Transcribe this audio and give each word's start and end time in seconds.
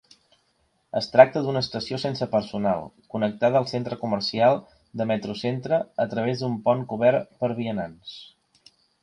Es 0.99 1.09
tracta 1.15 1.43
d'una 1.47 1.61
estació 1.65 1.99
sense 2.03 2.27
personal, 2.31 2.81
connectada 3.15 3.59
al 3.61 3.67
centre 3.73 3.99
comercial 4.05 4.59
de 5.03 5.07
MetroCentre 5.13 5.81
a 6.07 6.09
través 6.15 6.43
d'un 6.43 6.57
pont 6.67 6.83
cobert 6.95 7.31
per 7.45 7.53
a 7.55 7.61
vianants. 7.63 8.19